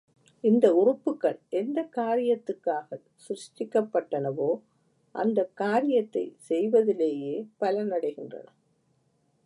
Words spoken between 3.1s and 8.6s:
சிருஷ்டிக்கப்பட்டனவோ அந்தக் காரியத்தைச் செய்வதிலேயே பலனடைகின்றன.